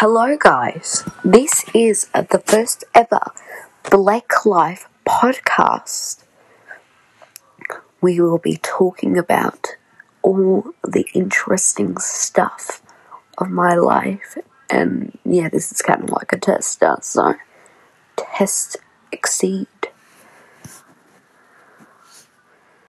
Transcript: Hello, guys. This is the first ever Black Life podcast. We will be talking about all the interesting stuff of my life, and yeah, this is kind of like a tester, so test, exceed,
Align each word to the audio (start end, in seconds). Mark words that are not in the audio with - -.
Hello, 0.00 0.36
guys. 0.38 1.02
This 1.24 1.64
is 1.74 2.06
the 2.14 2.40
first 2.46 2.84
ever 2.94 3.32
Black 3.90 4.46
Life 4.46 4.88
podcast. 5.04 6.22
We 8.00 8.20
will 8.20 8.38
be 8.38 8.60
talking 8.62 9.18
about 9.18 9.74
all 10.22 10.72
the 10.84 11.04
interesting 11.14 11.96
stuff 11.98 12.80
of 13.38 13.50
my 13.50 13.74
life, 13.74 14.38
and 14.70 15.18
yeah, 15.24 15.48
this 15.48 15.72
is 15.72 15.82
kind 15.82 16.04
of 16.04 16.10
like 16.10 16.32
a 16.32 16.38
tester, 16.38 16.98
so 17.00 17.34
test, 18.14 18.76
exceed, 19.10 19.66